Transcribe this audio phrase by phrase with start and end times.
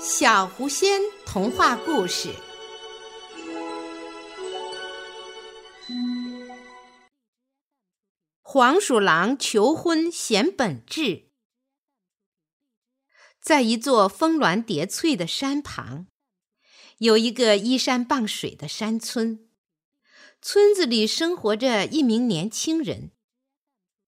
[0.00, 2.32] 小狐仙童话故事：
[8.40, 11.30] 黄鼠狼求婚显本质。
[13.40, 16.06] 在一座峰峦叠翠的山旁，
[16.98, 19.48] 有一个依山傍水的山村。
[20.40, 23.10] 村子里生活着一名年轻人，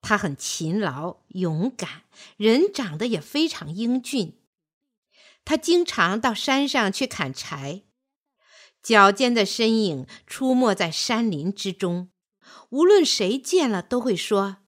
[0.01, 2.05] 他很勤劳勇敢，
[2.37, 4.40] 人长得也非常英俊。
[5.45, 7.83] 他经常到山上去砍柴，
[8.83, 12.11] 矫健的身影出没在山林之中。
[12.71, 14.59] 无论谁见了，都会说：“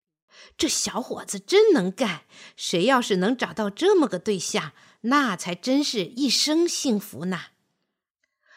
[0.59, 2.23] 这小伙子真能干。
[2.57, 4.73] 谁要是能找到这么个对象，
[5.03, 7.41] 那才真是一生幸福呢。”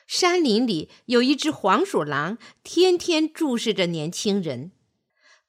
[0.07, 4.71] 山林里有一只黄鼠狼，天天注视着年轻人，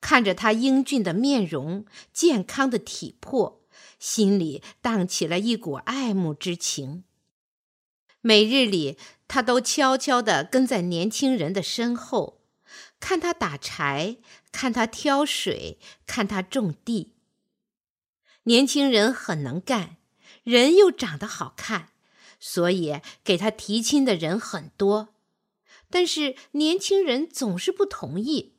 [0.01, 3.56] 看着他英俊的面容、健康的体魄。
[3.99, 7.05] 心里荡起了一股爱慕之情。
[8.21, 8.99] 每日里，
[9.29, 12.41] 他都悄悄地跟在年轻人的身后，
[12.99, 14.17] 看他打柴，
[14.51, 17.15] 看他挑水，看他种地。
[18.45, 19.97] 年轻人很能干，
[20.43, 21.91] 人又长得好看，
[22.39, 25.15] 所以给他提亲的人很多。
[25.89, 28.55] 但是年轻人总是不同意，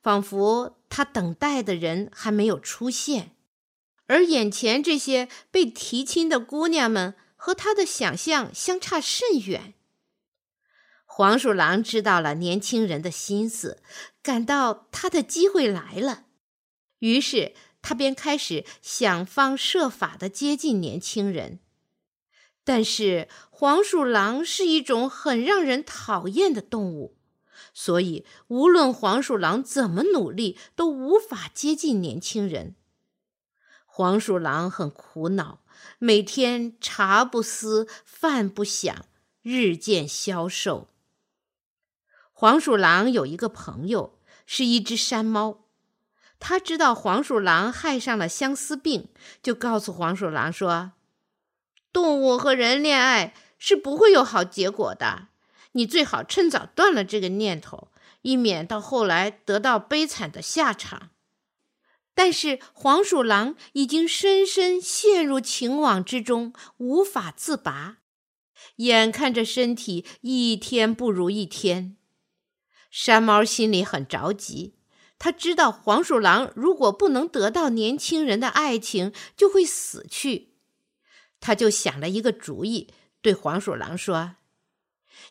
[0.00, 3.36] 仿佛他等待的人还没有出现。
[4.08, 9.74] 而眼前这些被提亲的姑娘们和他的想象相差甚远。
[11.04, 13.82] 黄鼠狼知道了年轻人的心思，
[14.22, 16.24] 感到他的机会来了，
[17.00, 21.60] 于是他便开始想方设法的接近年轻人。
[22.64, 27.16] 但是黄鼠狼是一种很让人讨厌的动物，
[27.74, 32.76] 所以无论黄鼠狼怎么努力，都无法接近年轻人。
[33.98, 35.58] 黄鼠狼很苦恼，
[35.98, 39.04] 每天茶不思饭不想，
[39.42, 40.86] 日渐消瘦。
[42.32, 45.64] 黄鼠狼有一个朋友，是一只山猫。
[46.38, 49.08] 他知道黄鼠狼害上了相思病，
[49.42, 50.92] 就告诉黄鼠狼说
[51.92, 55.26] ：“动物和人恋爱是不会有好结果的，
[55.72, 57.88] 你最好趁早断了这个念头，
[58.22, 61.10] 以免到后来得到悲惨的下场。”
[62.18, 67.98] 但是黄鼠狼已经深深陷入情网之中，无法自拔，
[68.78, 71.96] 眼看着身体一天不如一天，
[72.90, 74.74] 山猫心里很着急。
[75.16, 80.54] 他知道黄鼠狼如果不能得到年轻人的爱情，就会死去。
[81.38, 82.88] 他就想了一个主意，
[83.22, 84.34] 对黄鼠狼说：“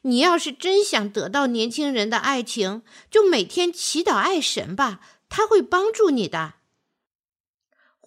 [0.03, 6.53] 你要是真想得到年轻人的爱情，就每天祈祷爱神吧，他会帮助你的。”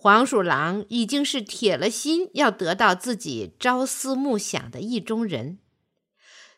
[0.03, 5.59] 黄鼠狼已经是铁了心要得到自己朝思暮想的意中人，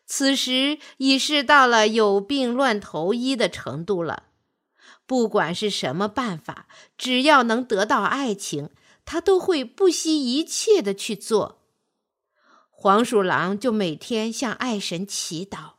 [0.05, 4.27] 此时已是到了有病乱投医的程度了。
[5.05, 8.69] 不管是什么办法，只要能得到爱情，
[9.03, 11.59] 他都会不惜一切的去做。
[12.69, 15.71] 黄鼠狼就每天向爱神祈祷，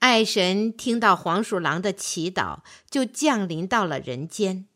[0.00, 4.66] 爱神听到黄鼠狼的祈祷，就降临到了人间。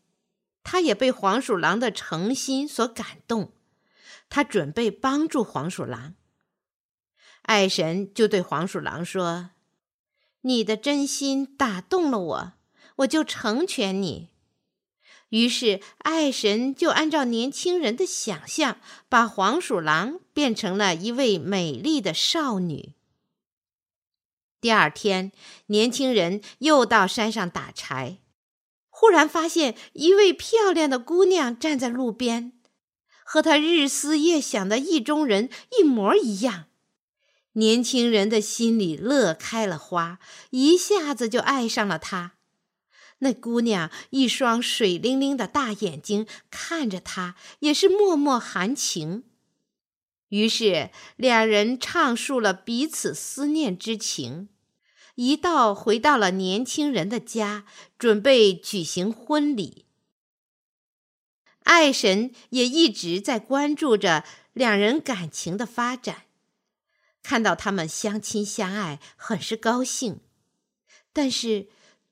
[0.70, 3.52] 他也被黄鼠狼的诚心所感动，
[4.28, 6.14] 他准备帮助黄鼠狼。
[7.40, 9.52] 爱神就对黄鼠狼说
[10.44, 12.52] ：“你的真心打动了我，
[12.96, 14.28] 我就成全你。”
[15.30, 22.92] 于是爱神就按照年轻人的想象，把黄鼠狼变成了一位美丽的少女。
[24.60, 25.32] 第二天，
[25.68, 28.18] 年轻人又到山上打柴。
[29.00, 32.52] 忽然发现一位漂亮的姑娘站在路边，
[33.22, 35.48] 和他日思夜想的意中人
[35.78, 36.64] 一模一样。
[37.52, 40.18] 年轻人的心里乐开了花，
[40.50, 42.32] 一下子就爱上了她。
[43.18, 49.22] 那姑娘一双水灵灵的大眼睛看着他，也是脉脉含情。
[50.30, 54.48] 于是两人畅述了彼此思念之情。
[55.18, 57.64] 一道回到了年轻人的家，
[57.98, 59.84] 准备举行婚礼。
[61.64, 64.22] 爱神也一直在关注着
[64.52, 66.26] 两人感情的发展，
[67.20, 70.20] 看到他们相亲相爱，很是高兴。
[71.12, 71.66] 但是，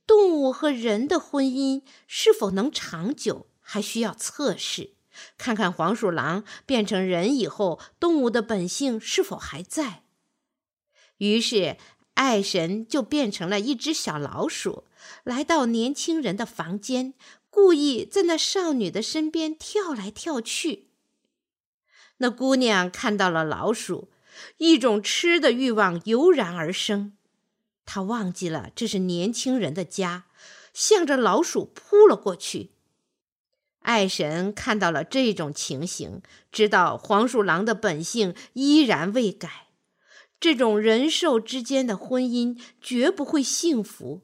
[0.04, 4.94] 动物和人的婚姻是否能长久，还需要测试，
[5.38, 10.02] 看看黄鼠狼变成人以后，动物的本性是否还在。
[11.18, 11.76] 于是。
[12.16, 14.84] 爱神就变成了一只小老鼠，
[15.22, 17.12] 来到年轻人的房间，
[17.50, 20.88] 故意在那少女的身边跳来跳去。
[22.16, 24.08] 那姑娘看到了老鼠，
[24.56, 27.12] 一种吃的欲望油然而生。
[27.84, 30.24] 她忘记了这是年轻人的家，
[30.72, 32.70] 向着老鼠扑了过去。
[33.80, 39.65] 爱神看到了这种情形，知道黄鼠狼的本性依然未改，
[40.38, 44.22] 这种人兽之间的婚姻绝不会幸福，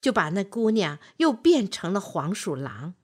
[0.00, 2.94] 就把那姑娘又变成了黄鼠狼。